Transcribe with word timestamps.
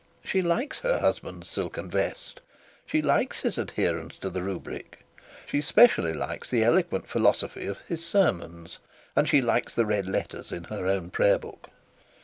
She 0.23 0.41
likes 0.41 0.79
her 0.79 0.97
husband's 0.97 1.47
silken 1.47 1.87
vest, 1.87 2.41
she 2.87 3.03
likes 3.03 3.41
his 3.41 3.59
adherence 3.59 4.17
to 4.17 4.31
the 4.31 4.41
rubric, 4.41 5.05
she 5.45 5.61
specially 5.61 6.15
likes 6.15 6.49
the 6.49 6.63
eloquent 6.63 7.07
philosophy 7.07 7.67
of 7.67 7.77
his 7.81 8.03
sermons, 8.03 8.79
and 9.15 9.29
she 9.29 9.43
likes 9.43 9.75
the 9.75 9.85
red 9.85 10.07
letters 10.07 10.51
in 10.51 10.63
her 10.63 10.87
own 10.87 11.11
prayer 11.11 11.37
book. 11.37 11.69